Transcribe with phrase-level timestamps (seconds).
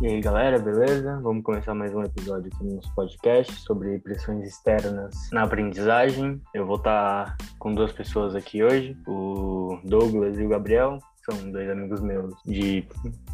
[0.00, 1.20] E aí, galera, beleza?
[1.22, 6.40] Vamos começar mais um episódio aqui no nosso podcast sobre pressões externas na aprendizagem.
[6.54, 10.98] Eu vou estar com duas pessoas aqui hoje, o Douglas e o Gabriel.
[11.22, 12.82] São dois amigos meus de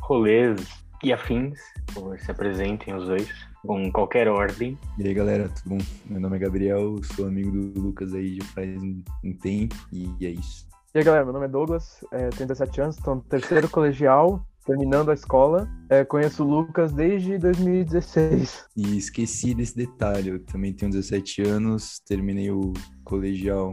[0.00, 0.60] rolês
[1.04, 1.56] e afins.
[1.86, 3.32] Por favor, se apresentem os dois
[3.64, 4.76] com qualquer ordem.
[4.98, 5.84] E aí, galera, tudo bom?
[6.06, 10.26] Meu nome é Gabriel, sou amigo do Lucas aí já faz um, um tempo e
[10.26, 10.66] é isso.
[10.92, 14.44] E aí, galera, meu nome é Douglas, é, tenho 17 anos, estou no terceiro colegial,
[14.66, 15.68] terminando a escola.
[15.88, 18.66] É, conheço o Lucas desde 2016.
[18.76, 22.72] E esqueci desse detalhe, eu também tenho 17 anos, terminei o
[23.04, 23.72] colegial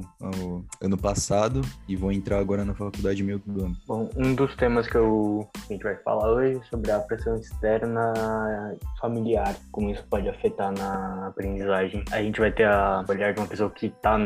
[0.80, 3.76] ano passado e vou entrar agora na faculdade meio do ano.
[3.88, 7.36] Bom, um dos temas que eu, a gente vai falar hoje é sobre a pressão
[7.36, 8.14] externa
[9.02, 12.06] familiar, como isso pode afetar na aprendizagem.
[12.12, 14.18] A gente vai ter a olhar de uma pessoa que está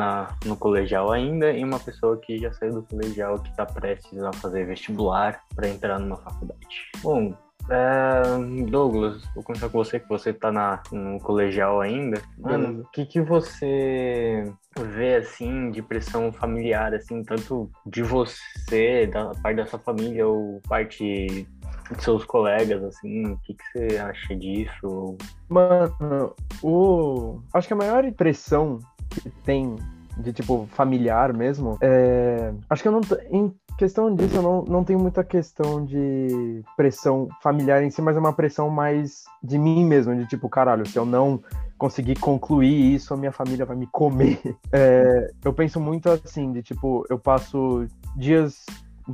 [0.45, 4.33] no colegial ainda e uma pessoa que já saiu do colegial que está prestes a
[4.33, 6.67] fazer vestibular para entrar numa faculdade.
[7.01, 7.33] Bom,
[7.69, 12.21] é, Douglas, vou começar com você, que você tá na, no colegial ainda.
[12.37, 14.51] Mano, o que, que você
[14.95, 20.61] vê, assim, de pressão familiar, assim, tanto de você, da parte da sua família, ou
[20.67, 21.47] parte
[21.91, 25.17] de seus colegas, assim, o que, que você acha disso?
[25.49, 27.41] Mano, o...
[27.53, 29.75] acho que a maior impressão que tem
[30.17, 32.53] de tipo familiar mesmo, é...
[32.69, 37.27] acho que eu não em questão disso eu não, não tenho muita questão de pressão
[37.41, 40.97] familiar em si, mas é uma pressão mais de mim mesmo, de tipo, caralho, se
[40.97, 41.41] eu não
[41.77, 44.41] conseguir concluir isso, a minha família vai me comer.
[44.73, 45.31] É...
[45.45, 48.65] eu penso muito assim, de tipo, eu passo dias,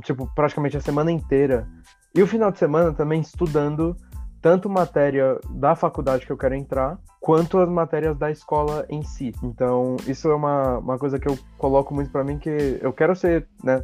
[0.02, 1.68] tipo, praticamente a semana inteira
[2.14, 3.96] e o final de semana também estudando
[4.44, 9.32] tanto matéria da faculdade que eu quero entrar, quanto as matérias da escola em si.
[9.42, 13.16] Então, isso é uma, uma coisa que eu coloco muito para mim, que eu quero
[13.16, 13.82] ser né,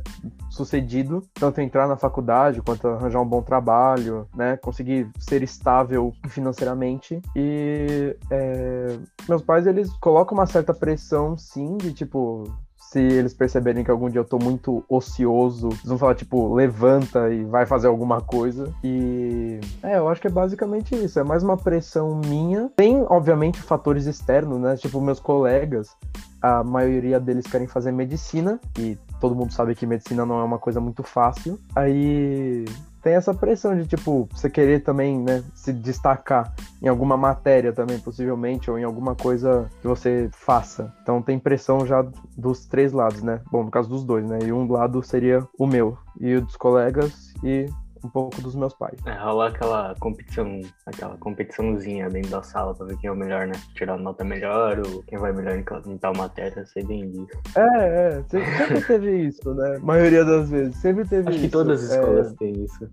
[0.51, 7.23] sucedido, tanto entrar na faculdade, quanto arranjar um bom trabalho, né, conseguir ser estável financeiramente.
[7.35, 12.45] E é, meus pais, eles colocam uma certa pressão, sim, de tipo,
[12.91, 17.33] se eles perceberem que algum dia eu tô muito ocioso, eles vão falar, tipo, levanta
[17.33, 18.69] e vai fazer alguma coisa.
[18.83, 21.21] E é, eu acho que é basicamente isso.
[21.21, 22.69] É mais uma pressão minha.
[22.75, 24.77] Tem, obviamente, fatores externos, né?
[24.77, 25.97] Tipo, meus colegas,
[26.43, 30.59] a maioria deles querem fazer medicina, e todo mundo sabe que medicina não é uma
[30.59, 31.61] coisa muito fácil.
[31.77, 32.65] Aí
[33.03, 36.53] tem essa pressão de, tipo, você querer também, né, se destacar
[36.83, 40.93] em alguma matéria também, possivelmente, ou em alguma coisa que você faça.
[41.03, 42.05] Então tem pressão já
[42.37, 43.41] dos três lados, né?
[43.51, 44.39] Bom, no caso dos dois, né?
[44.45, 47.67] E um lado seria o meu, e o dos colegas, e
[48.05, 48.99] um pouco dos meus pais.
[49.07, 53.47] É, rolar aquela competição, aquela competiçãozinha dentro da sala pra ver quem é o melhor,
[53.47, 53.55] né?
[53.75, 57.39] Tirar nota melhor ou quem vai melhor em, tal matéria, sei bem disso.
[57.57, 59.77] É, é, sempre teve isso, né?
[59.77, 61.47] A maioria das vezes, sempre teve Acho isso.
[61.47, 62.37] que todas as escolas é...
[62.37, 62.91] têm isso.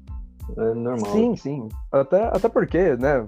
[0.55, 1.11] É normal.
[1.11, 1.69] Sim, sim.
[1.91, 3.27] Até, até porque, né?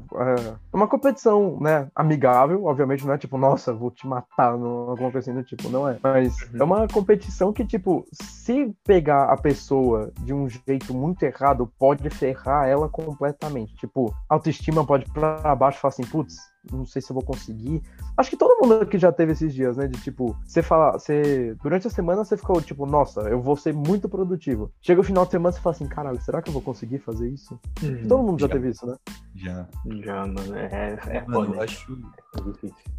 [0.72, 1.88] É uma competição, né?
[1.96, 5.70] Amigável, obviamente, não é tipo, nossa, vou te matar, não, alguma coisa assim do tipo,
[5.70, 5.98] não é.
[6.02, 6.60] Mas uhum.
[6.60, 12.10] é uma competição que, tipo, se pegar a pessoa de um jeito muito errado, pode
[12.10, 13.76] ferrar ela completamente.
[13.76, 16.36] Tipo, autoestima pode ir pra baixo e falar assim, putz,
[16.72, 17.82] não sei se eu vou conseguir.
[18.18, 19.88] Acho que todo mundo aqui já teve esses dias, né?
[19.88, 21.56] De tipo, você fala, você.
[21.62, 24.72] Durante a semana você ficou tipo, nossa, eu vou ser muito produtivo.
[24.82, 27.30] Chega o final de semana você fala assim, caralho, será que eu vou conseguir fazer
[27.30, 27.60] isso?
[27.82, 28.96] Uhum, todo mundo já, já, teve isso, né?
[29.36, 29.68] Já.
[30.04, 30.56] Já, mano.
[30.56, 31.58] É, é mano, foda.
[31.58, 32.00] Eu acho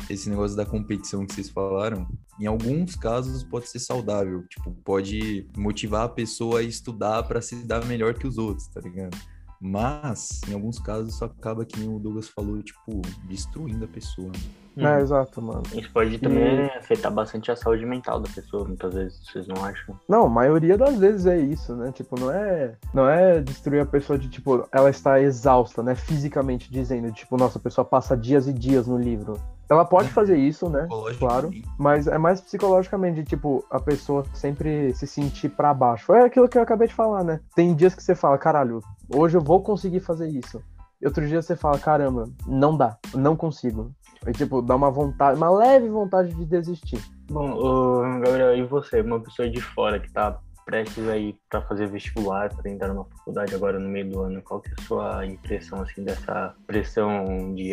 [0.09, 2.07] é esse negócio da competição que vocês falaram,
[2.39, 4.45] em alguns casos pode ser saudável.
[4.49, 8.81] Tipo, pode motivar a pessoa a estudar para se dar melhor que os outros, tá
[8.81, 9.17] ligado?
[9.61, 14.33] Mas, em alguns casos, isso acaba que o Douglas falou, tipo, destruindo a pessoa.
[14.77, 14.87] Uhum.
[14.87, 15.63] É, exato, mano.
[15.75, 16.79] Isso pode também e...
[16.79, 19.99] afetar bastante a saúde mental da pessoa, muitas vezes, vocês não acham?
[20.09, 21.93] Não, a maioria das vezes é isso, né?
[21.93, 25.95] Tipo, não é, não é destruir a pessoa de, tipo, ela está exausta, né?
[25.95, 29.39] Fisicamente dizendo, tipo, nossa, a pessoa passa dias e dias no livro.
[29.69, 30.13] Ela pode é.
[30.13, 30.89] fazer isso, né?
[31.19, 31.51] Claro.
[31.79, 36.13] Mas é mais psicologicamente, tipo, a pessoa sempre se sentir para baixo.
[36.13, 37.41] É aquilo que eu acabei de falar, né?
[37.55, 40.63] Tem dias que você fala, caralho, hoje eu vou conseguir fazer isso.
[41.01, 43.93] E outro dia você fala, caramba, não dá, não consigo.
[44.27, 47.03] E tipo, dá uma vontade, uma leve vontade de desistir.
[47.31, 50.39] Bom, uh, Gabriel, e você, uma pessoa de fora que tá
[50.71, 54.61] prestes aí para fazer vestibular, para entrar numa faculdade agora no meio do ano, qual
[54.61, 57.71] que é a sua impressão assim dessa pressão de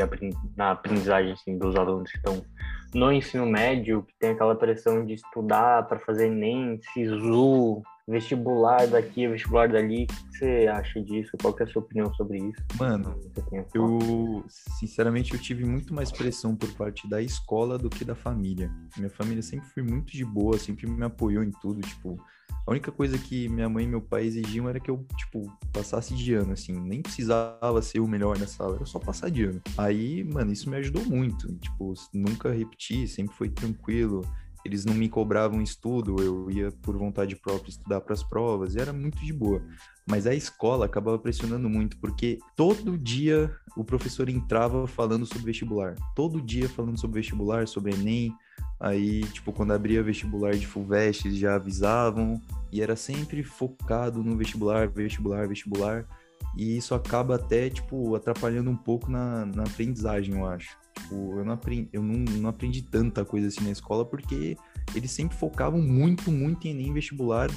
[0.56, 2.42] na aprendizagem assim dos alunos que estão
[2.96, 9.28] no ensino médio, que tem aquela pressão de estudar para fazer nem SISU, vestibular daqui,
[9.28, 10.04] vestibular dali.
[10.04, 11.32] O que você acha disso?
[11.42, 12.64] Qual é a sua opinião sobre isso?
[12.80, 13.20] Mano,
[13.74, 14.46] eu
[14.80, 18.72] sinceramente eu tive muito mais pressão por parte da escola do que da família.
[18.96, 22.18] Minha família sempre foi muito de boa, sempre me apoiou em tudo, tipo,
[22.68, 26.14] A única coisa que minha mãe e meu pai exigiam era que eu, tipo, passasse
[26.14, 26.74] de ano, assim.
[26.74, 29.62] Nem precisava ser o melhor nessa aula, era só passar de ano.
[29.78, 31.48] Aí, mano, isso me ajudou muito.
[31.60, 34.22] Tipo, nunca repeti, sempre foi tranquilo.
[34.68, 38.80] Eles não me cobravam estudo, eu ia por vontade própria estudar para as provas, e
[38.80, 39.62] era muito de boa.
[40.06, 45.96] Mas a escola acabava pressionando muito, porque todo dia o professor entrava falando sobre vestibular.
[46.16, 48.36] Todo dia falando sobre vestibular, sobre Enem,
[48.80, 52.40] Aí, tipo, quando abria vestibular de FUVEST, eles já avisavam.
[52.72, 56.06] E era sempre focado no vestibular, vestibular, vestibular.
[56.56, 60.78] E isso acaba até, tipo, atrapalhando um pouco na, na aprendizagem, eu acho.
[60.98, 64.58] Tipo, eu, não aprendi, eu não, não aprendi tanta coisa assim na escola porque
[64.96, 67.50] eles sempre focavam muito, muito em Enem vestibular,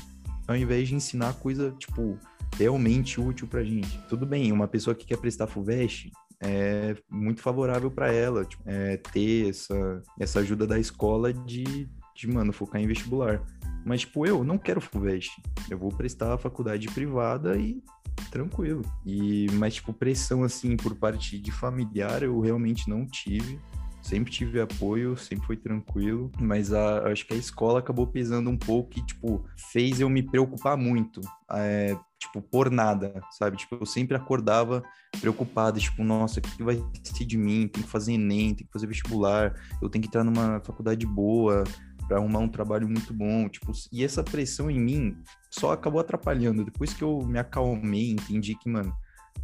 [0.47, 2.19] ao invés de ensinar coisa, tipo,
[2.57, 3.99] realmente útil pra gente.
[4.09, 6.11] Tudo bem, uma pessoa que quer prestar FUVEST,
[6.43, 12.29] é muito favorável para ela tipo, é, ter essa, essa ajuda da escola de, de,
[12.29, 13.43] mano, focar em vestibular.
[13.85, 15.31] Mas, tipo, eu não quero FUVEST.
[15.71, 17.83] Eu vou prestar a faculdade privada e
[18.31, 18.83] tranquilo.
[19.05, 23.59] E, mas, tipo, pressão, assim, por parte de familiar, eu realmente não tive.
[24.03, 26.31] Sempre tive apoio, sempre foi tranquilo.
[26.39, 30.23] Mas a, acho que a escola acabou pesando um pouco e, tipo, fez eu me
[30.23, 31.21] preocupar muito.
[31.53, 33.57] É, tipo, por nada, sabe?
[33.57, 34.83] Tipo, eu sempre acordava
[35.21, 37.67] preocupado, tipo, nossa, o que, vai ser de mim?
[37.67, 41.65] Tem que fazer Enem, tem que fazer vestibular, eu tenho que entrar numa faculdade boa
[42.11, 45.17] para arrumar um trabalho muito bom, tipo, e essa pressão em mim
[45.49, 46.65] só acabou atrapalhando.
[46.65, 48.93] Depois que eu me acalmei, entendi que, mano,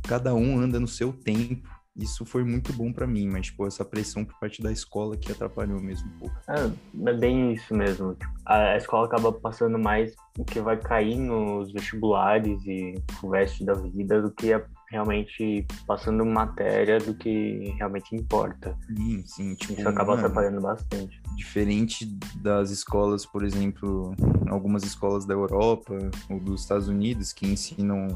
[0.02, 3.84] cada um anda no seu tempo, isso foi muito bom para mim, mas, tipo, essa
[3.84, 6.34] pressão por parte da escola que atrapalhou mesmo um pouco.
[6.48, 8.14] É, é bem isso mesmo.
[8.14, 13.64] Tipo, a escola acaba passando mais o que vai cair nos vestibulares e o resto
[13.64, 14.52] da vida do que
[14.88, 18.76] realmente passando matéria do que realmente importa.
[18.86, 19.54] Sim, sim.
[19.54, 21.20] Tipo, isso acaba mano, atrapalhando bastante.
[21.36, 22.06] Diferente
[22.36, 24.14] das escolas, por exemplo,
[24.48, 25.94] algumas escolas da Europa
[26.30, 28.08] ou dos Estados Unidos que ensinam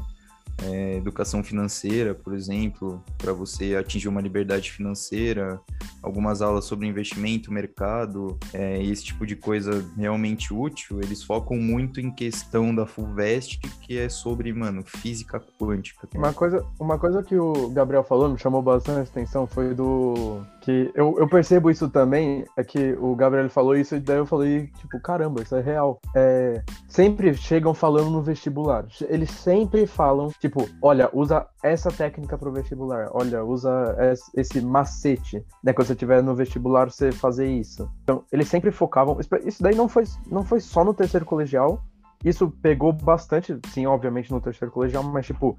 [0.63, 5.59] é, educação financeira, por exemplo, para você atingir uma liberdade financeira,
[6.01, 11.99] algumas aulas sobre investimento, mercado, é, esse tipo de coisa realmente útil, eles focam muito
[11.99, 16.07] em questão da FUVEST, que é sobre, mano, física quântica.
[16.15, 20.91] Uma coisa, uma coisa que o Gabriel falou me chamou bastante atenção foi do que
[20.93, 24.67] eu, eu percebo isso também, é que o Gabriel falou isso e daí eu falei,
[24.77, 25.99] tipo, caramba, isso é real.
[26.15, 28.85] É, sempre chegam falando no vestibular.
[29.09, 33.09] Eles sempre falam, tipo, olha, usa essa técnica pro vestibular.
[33.11, 33.97] Olha, usa
[34.35, 35.73] esse macete, né?
[35.73, 37.89] Quando você tiver no vestibular, você fazer isso.
[38.03, 39.17] Então, eles sempre focavam.
[39.43, 41.81] Isso daí não foi, não foi só no terceiro colegial.
[42.23, 45.57] Isso pegou bastante, sim, obviamente, no terceiro colegial, mas, tipo,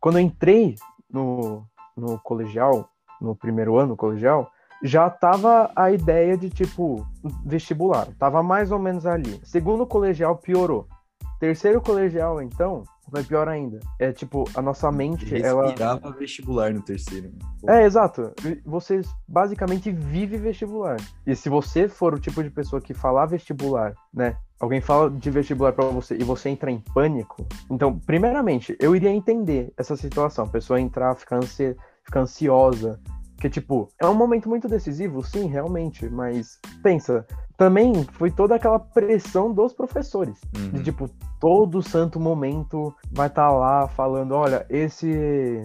[0.00, 0.74] quando eu entrei
[1.10, 1.62] no,
[1.94, 2.88] no colegial,
[3.20, 4.50] no primeiro ano colegial,
[4.82, 7.06] já tava a ideia de tipo
[7.44, 9.40] vestibular, tava mais ou menos ali.
[9.42, 10.86] Segundo colegial piorou.
[11.40, 13.78] Terceiro colegial, então, vai pior ainda.
[13.98, 17.30] É tipo, a nossa mente, Respirava ela vestibular no terceiro.
[17.66, 18.32] É, exato.
[18.66, 20.96] Você basicamente vive vestibular.
[21.24, 24.36] E se você for o tipo de pessoa que falar vestibular, né?
[24.58, 27.46] Alguém fala de vestibular para você e você entra em pânico.
[27.70, 30.44] Então, primeiramente, eu iria entender essa situação.
[30.44, 31.76] A pessoa entrar, ficar ansiosa
[32.08, 32.98] fica ansiosa.
[33.36, 37.24] Que, tipo, é um momento muito decisivo, sim, realmente, mas pensa,
[37.56, 40.40] também foi toda aquela pressão dos professores.
[40.56, 40.70] Uhum.
[40.70, 41.08] De, tipo,
[41.38, 45.62] todo santo momento vai estar tá lá falando, olha, esse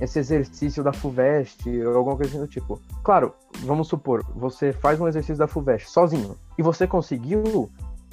[0.00, 2.80] esse exercício da FUVEST ou alguma coisa assim do tipo.
[3.02, 7.70] Claro, vamos supor, você faz um exercício da FUVEST sozinho e você conseguiu,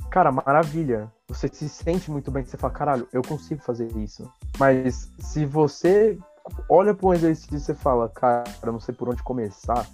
[0.10, 1.12] cara, maravilha.
[1.28, 4.30] Você se sente muito bem, você fala, caralho, eu consigo fazer isso.
[4.60, 6.18] Mas se você
[6.70, 9.88] olha para um exercício e você fala, cara, não sei por onde começar.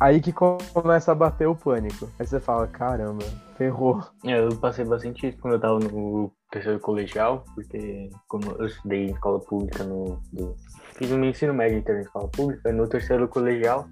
[0.00, 2.10] Aí que começa a bater o pânico.
[2.18, 3.24] Aí você fala, caramba,
[3.56, 4.02] ferrou.
[4.24, 9.06] É, eu passei bastante isso quando eu tava no terceiro colegial, porque como eu estudei
[9.06, 10.20] em escola pública no.
[10.32, 10.56] Do,
[10.94, 13.88] fiz o meu ensino médio em escola pública, no terceiro colegial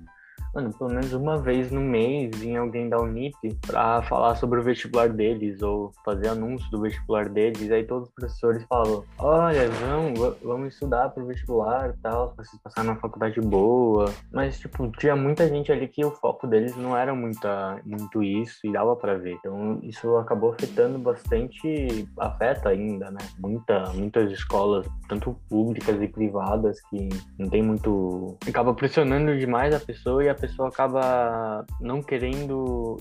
[0.55, 4.63] mano, pelo menos uma vez no mês vinha alguém da Unip pra falar sobre o
[4.63, 7.71] vestibular deles ou fazer anúncio do vestibular deles.
[7.71, 12.91] Aí todos os professores falavam: Olha, vamos, vamos estudar pro vestibular tal, pra vocês passarem
[12.91, 14.13] numa faculdade boa.
[14.33, 18.59] Mas, tipo, tinha muita gente ali que o foco deles não era muita, muito isso
[18.65, 19.35] e dava para ver.
[19.35, 23.21] Então, isso acabou afetando bastante, afeta ainda, né?
[23.39, 28.37] Muita, muitas escolas, tanto públicas e privadas, que não tem muito.
[28.47, 32.97] acaba pressionando demais a pessoa e a pessoa acaba não querendo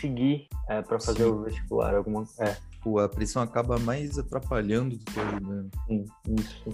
[0.00, 1.30] seguir é, para fazer Sim.
[1.30, 1.94] o vestibular.
[1.94, 2.24] Alguma...
[2.38, 2.56] É.
[2.70, 5.70] Tipo, a pressão acaba mais atrapalhando do que ajudando.
[5.86, 6.04] Sim,
[6.38, 6.64] isso.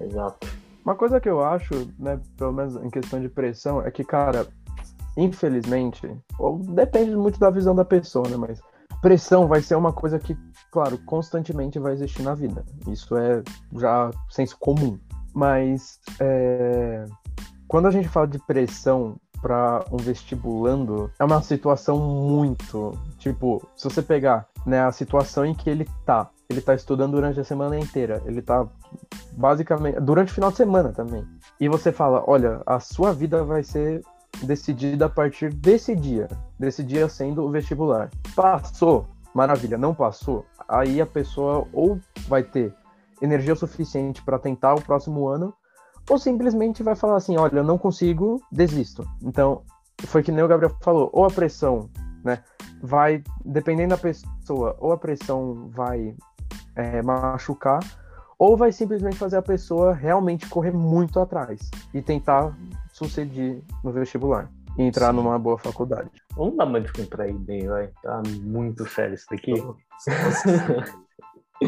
[0.00, 0.48] Exato.
[0.84, 4.46] Uma coisa que eu acho, né, pelo menos em questão de pressão, é que, cara,
[5.16, 8.60] infelizmente, ou depende muito da visão da pessoa, né, mas
[9.02, 10.36] pressão vai ser uma coisa que,
[10.72, 12.64] claro, constantemente vai existir na vida.
[12.88, 13.42] Isso é
[13.76, 14.98] já senso comum.
[15.34, 17.04] Mas é,
[17.68, 23.84] quando a gente fala de pressão para um vestibulando, é uma situação muito, tipo, se
[23.84, 27.78] você pegar, né, a situação em que ele tá, ele tá estudando durante a semana
[27.78, 28.66] inteira, ele tá
[29.32, 31.24] basicamente durante o final de semana também.
[31.60, 34.02] E você fala, olha, a sua vida vai ser
[34.42, 36.28] decidida a partir desse dia,
[36.58, 38.10] desse dia sendo o vestibular.
[38.34, 42.74] Passou, maravilha, não passou, aí a pessoa ou vai ter
[43.20, 45.52] energia suficiente para tentar o próximo ano,
[46.08, 49.06] ou simplesmente vai falar assim, olha, eu não consigo, desisto.
[49.22, 49.62] Então,
[50.06, 51.90] foi que nem o Gabriel falou, ou a pressão,
[52.24, 52.42] né,
[52.82, 56.14] vai, dependendo da pessoa, ou a pressão vai
[56.76, 57.80] é, machucar,
[58.38, 62.56] ou vai simplesmente fazer a pessoa realmente correr muito atrás e tentar
[62.92, 64.48] suceder no vestibular
[64.78, 65.16] e entrar Sim.
[65.16, 66.10] numa boa faculdade.
[66.36, 67.90] Vamos dar uma descontraída aí, vai.
[68.02, 69.54] Tá muito sério isso daqui.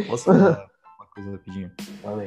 [0.07, 0.70] Posso falar uma
[1.11, 1.71] coisa rapidinho?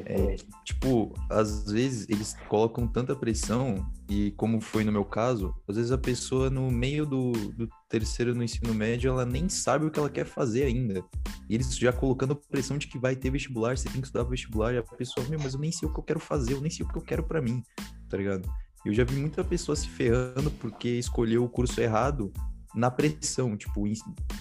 [0.05, 5.75] É, tipo, às vezes eles colocam tanta pressão, e como foi no meu caso, às
[5.75, 9.91] vezes a pessoa no meio do, do terceiro no ensino médio, ela nem sabe o
[9.91, 11.03] que ela quer fazer ainda.
[11.49, 14.73] E eles já colocando pressão de que vai ter vestibular, você tem que estudar vestibular,
[14.73, 16.69] e a pessoa, meu, mas eu nem sei o que eu quero fazer, eu nem
[16.69, 17.63] sei o que eu quero para mim,
[18.09, 18.49] tá ligado?
[18.85, 22.33] Eu já vi muita pessoa se ferrando porque escolheu o curso errado
[22.75, 23.85] na pressão, tipo,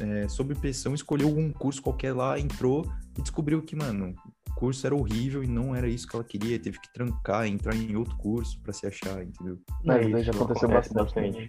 [0.01, 2.87] é, sob pressão, escolheu um curso qualquer lá, entrou
[3.17, 4.15] e descobriu que, mano,
[4.49, 7.75] o curso era horrível e não era isso que ela queria, teve que trancar, entrar
[7.75, 9.59] em outro curso para se achar, entendeu?
[9.85, 11.49] Não, isso, isso já aconteceu bastante.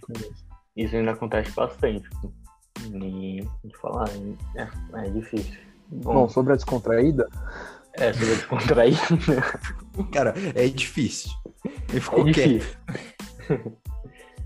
[0.76, 2.08] Isso ainda acontece bastante.
[2.92, 4.08] E de falar,
[4.56, 4.68] é,
[5.06, 5.54] é difícil.
[5.88, 7.28] Bom, Bom, sobre a descontraída.
[7.94, 8.98] É, sobre a descontraída.
[10.12, 11.30] Cara, é difícil.
[11.88, 12.78] Ele ficou é quieto.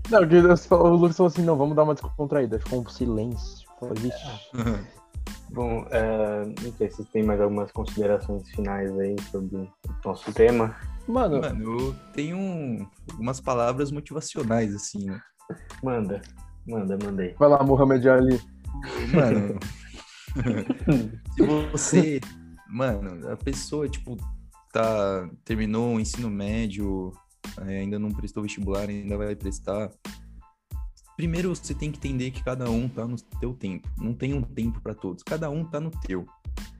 [0.09, 2.59] Não, o Lucas falou assim, não, vamos dar uma descontraída.
[2.59, 3.67] Ficou um silêncio.
[3.79, 4.11] Falei,
[5.51, 9.69] Bom, é, não sei se vocês têm mais algumas considerações finais aí sobre o
[10.05, 10.75] nosso tema.
[11.07, 12.87] Mano, Mano eu tenho
[13.17, 15.05] umas palavras motivacionais, assim.
[15.05, 15.19] Né?
[15.83, 16.21] Manda,
[16.67, 17.35] manda, manda aí.
[17.37, 18.41] Vai lá, Mohamed Ali.
[19.11, 19.59] Mano,
[21.35, 22.21] se você...
[22.67, 24.15] Mano, a pessoa, tipo,
[24.71, 27.11] tá, terminou o ensino médio,
[27.67, 29.91] ainda não prestou vestibular, ainda vai prestar.
[31.15, 33.89] Primeiro você tem que entender que cada um tá no teu tempo.
[33.97, 35.23] Não tem um tempo para todos.
[35.23, 36.25] Cada um tá no teu.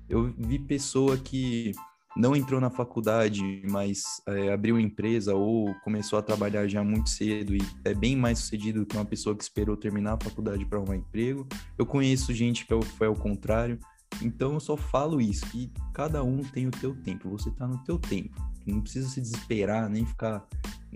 [0.08, 1.74] Eu vi pessoa que
[2.16, 7.56] não entrou na faculdade, mas é, abriu empresa ou começou a trabalhar já muito cedo
[7.56, 10.96] e é bem mais sucedido que uma pessoa que esperou terminar a faculdade para arrumar
[10.96, 11.48] emprego.
[11.78, 13.80] Eu conheço gente que é foi ao contrário.
[14.22, 17.78] Então eu só falo isso, que cada um tem o teu tempo, você tá no
[17.84, 18.36] teu tempo.
[18.66, 20.46] Não precisa se desesperar, nem ficar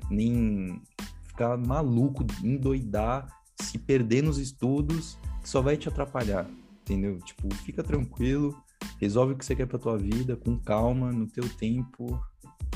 [0.09, 0.81] nem
[1.21, 3.27] ficar maluco, endoidar,
[3.59, 6.47] se perder nos estudos, que só vai te atrapalhar,
[6.81, 7.17] entendeu?
[7.19, 8.55] Tipo, fica tranquilo,
[8.99, 12.19] resolve o que você quer pra tua vida, com calma, no teu tempo,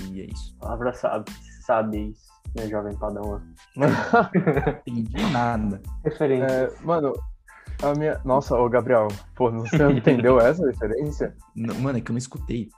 [0.09, 0.55] e é isso.
[0.59, 1.31] Palavra sabe,
[1.65, 3.41] sábeis, meu jovem padawan.
[4.85, 5.81] Entendi nada.
[6.03, 6.45] Referência.
[6.45, 7.13] É, mano,
[7.81, 8.19] a minha...
[8.23, 11.35] Nossa, ô Gabriel, pô, você entendeu essa referência?
[11.55, 12.69] Não, mano, é que eu não escutei.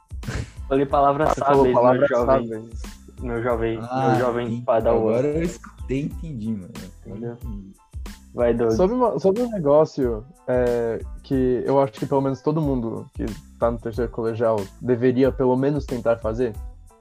[0.68, 2.48] Falei palavras ah, sábias, palavra meu jovem.
[2.48, 2.82] Sábias.
[3.22, 4.98] Meu jovem, ah, meu jovem padawan.
[4.98, 6.72] Agora eu escutei entendi, mano.
[7.06, 7.38] Entendeu?
[8.34, 8.72] Vai, Doug.
[8.72, 13.26] Sobre, uma, sobre um negócio é, que eu acho que pelo menos todo mundo que
[13.58, 16.54] tá no terceiro colegial deveria pelo menos tentar fazer.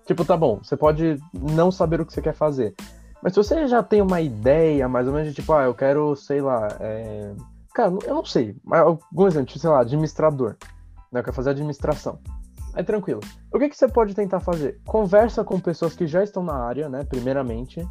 [0.07, 2.75] Tipo, tá bom, você pode não saber o que você quer fazer.
[3.23, 6.17] Mas se você já tem uma ideia, mais ou menos, de tipo, ah, eu quero,
[6.17, 7.35] sei lá, é,
[7.79, 8.57] Cara, eu não sei.
[8.65, 10.57] Mas algum exemplo, tipo, sei lá, administrador.
[11.13, 11.21] Né?
[11.21, 12.19] Eu quero fazer administração.
[12.75, 13.21] Aí tranquilo.
[13.55, 14.81] O que, que você pode tentar fazer?
[14.85, 17.05] Conversa com pessoas que já estão na área, né?
[17.05, 17.87] Primeiramente.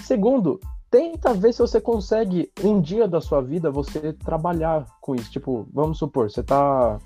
[0.00, 0.58] Segundo,
[0.90, 5.30] tenta ver se você consegue um dia da sua vida você trabalhar com isso.
[5.30, 6.98] Tipo, vamos supor, você tá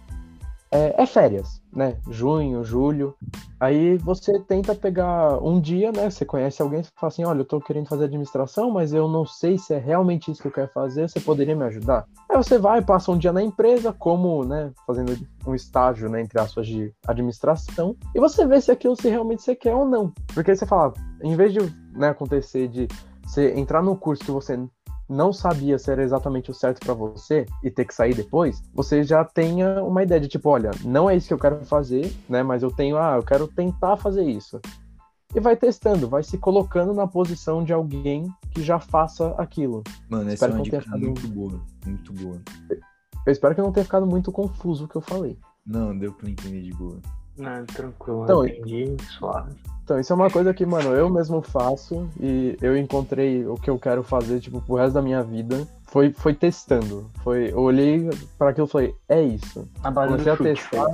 [0.75, 1.97] é, é, férias, né?
[2.11, 3.15] Junho, julho.
[3.61, 6.11] Aí você tenta pegar um dia, né?
[6.11, 9.25] Você conhece alguém e fala assim: olha, eu tô querendo fazer administração, mas eu não
[9.25, 12.05] sei se é realmente isso que eu quero fazer, você poderia me ajudar?
[12.29, 14.73] Aí você vai, passa um dia na empresa, como, né?
[14.85, 15.17] Fazendo
[15.47, 16.21] um estágio, né?
[16.21, 20.13] Entre aspas, de administração, e você vê se aquilo se realmente você quer ou não.
[20.35, 21.61] Porque aí você fala, em vez de
[21.93, 22.89] né, acontecer de
[23.23, 24.59] você entrar no curso que você
[25.09, 29.03] não sabia se era exatamente o certo para você e ter que sair depois, você
[29.03, 32.43] já tenha uma ideia de tipo, olha, não é isso que eu quero fazer, né?
[32.43, 34.61] Mas eu tenho, ah, eu quero tentar fazer isso.
[35.35, 39.83] E vai testando, vai se colocando na posição de alguém que já faça aquilo.
[40.09, 41.01] Mano, essa espero é uma dica ficado...
[41.01, 42.41] muito boa, muito boa.
[43.27, 45.37] Eu espero que não tenha ficado muito confuso o que eu falei.
[45.67, 47.01] Não, deu pra entender de boa.
[47.37, 49.53] Não, tranquilo, então, entendi, suave.
[49.85, 53.69] Então, isso é uma coisa que, mano, eu mesmo faço e eu encontrei o que
[53.69, 55.69] eu quero fazer, tipo, pro resto da minha vida.
[55.85, 57.11] Foi, foi testando.
[57.23, 59.69] Foi, eu olhei para aquilo e falei, é isso.
[59.83, 60.89] A Comecei a testar.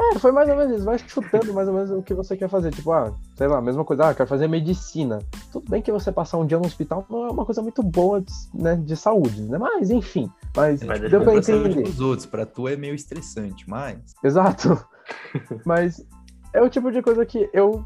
[0.00, 0.84] É, foi mais ou menos isso.
[0.84, 2.72] Vai chutando mais ou menos o que você quer fazer.
[2.72, 5.18] Tipo, ah, sei lá, mesma coisa, ah, quero fazer medicina.
[5.52, 8.20] Tudo bem que você passar um dia no hospital não é uma coisa muito boa
[8.20, 9.58] de, né, de saúde, né?
[9.58, 10.30] Mas, enfim.
[10.56, 11.82] Mas é, deu pra entender.
[11.82, 13.98] Os outros, pra tu é meio estressante, mas.
[14.24, 14.82] Exato.
[15.64, 16.06] mas
[16.52, 17.84] é o tipo de coisa que eu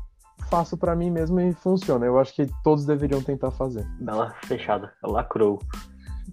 [0.49, 2.07] faço para mim mesmo e funciona.
[2.07, 3.87] Eu acho que todos deveriam tentar fazer.
[4.01, 5.59] Bela fechada, lacrou.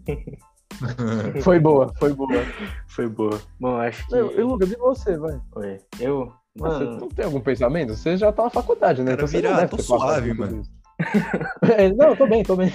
[1.43, 2.43] foi boa, foi boa.
[2.87, 3.41] Foi boa.
[3.59, 4.15] Bom, acho que.
[4.15, 5.39] e Lucas, e você, vai?
[5.55, 5.79] Oi.
[5.99, 6.31] Eu.
[6.55, 6.77] Mano...
[6.77, 7.95] Você não tem algum pensamento?
[7.95, 9.13] Você já tá na faculdade, né?
[9.13, 10.61] Então virar, tô suave, mano.
[11.75, 12.71] é, não, tô bem, tô bem.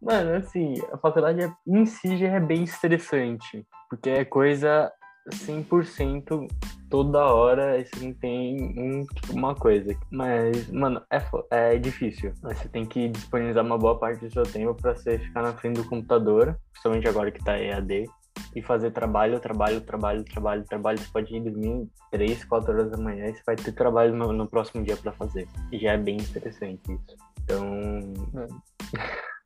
[0.00, 3.66] Mano, assim, a faculdade é, em si já é bem estressante.
[3.90, 4.90] Porque é coisa
[5.30, 6.48] 100%
[6.88, 9.94] toda hora você não tem um, tipo, uma coisa.
[10.10, 12.32] Mas, mano, é, é difícil.
[12.42, 15.76] Você tem que disponibilizar uma boa parte do seu tempo para você ficar na frente
[15.76, 18.04] do computador, principalmente agora que tá EAD,
[18.54, 20.98] e fazer trabalho, trabalho, trabalho, trabalho, trabalho.
[20.98, 24.32] Você pode ir dormir 3, 4 horas da manhã e você vai ter trabalho no,
[24.32, 25.48] no próximo dia para fazer.
[25.72, 27.16] E já é bem interessante isso.
[27.42, 28.12] Então.
[28.34, 29.28] É.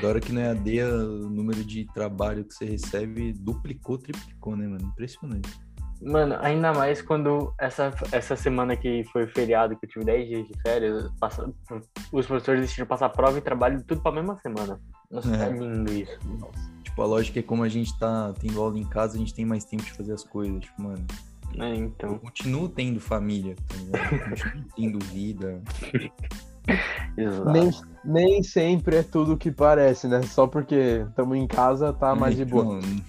[0.00, 4.66] Da hora que no EAD o número de trabalho que você recebe duplicou, triplicou, né,
[4.66, 4.86] mano?
[4.92, 5.50] Impressionante.
[6.02, 10.48] Mano, ainda mais quando essa, essa semana que foi feriado, que eu tive 10 dias
[10.48, 11.52] de férias, passa,
[12.10, 14.80] os professores decidiram passar prova e trabalho tudo pra mesma semana.
[15.10, 15.48] Nossa, é.
[15.48, 16.18] é lindo isso.
[16.38, 16.72] Nossa.
[16.82, 19.44] Tipo, a lógica é como a gente tá tendo aula em casa, a gente tem
[19.44, 21.06] mais tempo de fazer as coisas, tipo, mano.
[21.58, 22.12] É, então.
[22.12, 24.30] Eu continuo tendo família, tá ligado?
[24.30, 25.62] continuo tendo vida.
[27.52, 27.70] nem,
[28.04, 30.22] nem sempre é tudo o que parece, né?
[30.22, 32.78] Só porque estamos em casa tá mais de boa.
[32.78, 33.00] Então,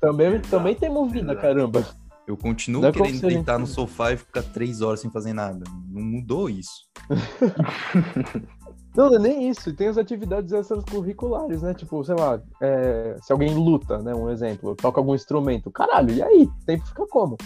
[0.00, 1.84] também, também temos vida, caramba.
[2.26, 5.64] Eu continuo Não querendo deitar no sofá e ficar três horas sem fazer nada.
[5.88, 6.88] Não mudou isso.
[8.96, 9.72] Não, é nem isso.
[9.74, 11.74] Tem as atividades extracurriculares, né?
[11.74, 14.14] Tipo, sei lá, é, se alguém luta, né?
[14.14, 15.70] Um exemplo, toca algum instrumento.
[15.70, 16.42] Caralho, e aí?
[16.44, 17.36] O tempo fica como?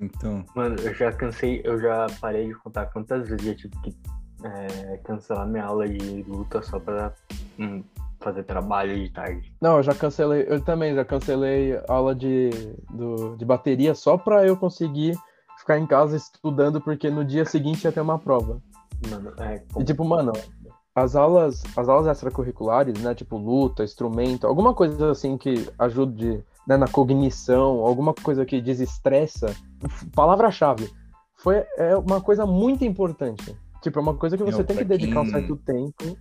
[0.00, 0.44] Então.
[0.54, 3.96] Mano, eu já cansei, eu já parei de contar quantas vezes eu tive que
[4.42, 7.12] é, cancelar minha aula de luta só pra
[7.58, 7.82] hum,
[8.20, 9.52] fazer trabalho de tarde.
[9.60, 12.50] Não, eu já cancelei, eu também já cancelei aula de,
[12.90, 15.16] do, de bateria só pra eu conseguir
[15.58, 18.60] ficar em casa estudando, porque no dia seguinte ia ter uma prova.
[19.10, 19.62] Mano, é.
[19.78, 20.32] E tipo, mano,
[20.94, 26.76] as aulas, as aulas extracurriculares, né, tipo luta, instrumento, alguma coisa assim que ajude né,
[26.76, 29.54] na cognição, alguma coisa que desestressa,
[30.14, 30.90] palavra-chave,
[31.36, 33.56] foi é uma coisa muito importante.
[33.82, 35.28] Tipo, é uma coisa que você Não, tem que dedicar quem...
[35.28, 36.18] um certo tempo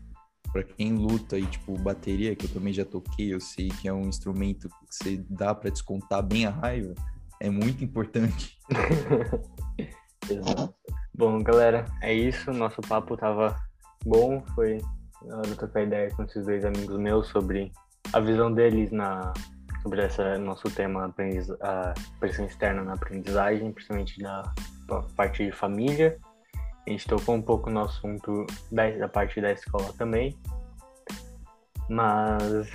[0.51, 3.93] para quem luta e tipo bateria, que eu também já toquei, eu sei que é
[3.93, 6.95] um instrumento que você dá para descontar bem a raiva,
[7.39, 8.57] é muito importante.
[10.29, 10.73] Exato.
[11.13, 12.51] Bom, galera, é isso.
[12.51, 13.55] Nosso papo tava
[14.05, 14.43] bom.
[14.53, 14.79] Foi
[15.23, 17.71] na hora de trocar ideia com esses dois amigos meus sobre
[18.13, 19.33] a visão deles na
[19.81, 21.13] sobre esse nosso tema
[21.61, 24.43] a pressão externa na aprendizagem, principalmente da
[25.15, 26.19] parte de família
[26.87, 30.37] a gente tocou um pouco no assunto da, da parte da escola também.
[31.89, 32.69] Mas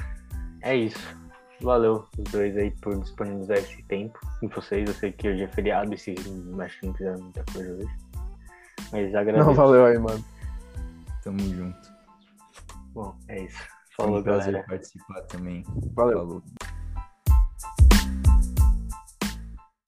[0.62, 1.16] é isso.
[1.61, 4.88] Valeu os dois aí por disponibilizar esse tempo com vocês.
[4.88, 6.18] Eu sei que hoje é feriado e vocês
[6.61, 7.96] acho que não fizeram muita coisa hoje.
[8.92, 9.46] Mas agradeço.
[9.46, 10.25] Não, valeu aí, mano.
[11.22, 11.92] Tamo junto.
[12.92, 13.62] Bom, é isso.
[13.96, 14.64] Falou, Foi um galera.
[14.68, 15.64] participar também.
[15.94, 16.18] Valeu.
[16.18, 16.42] Falou.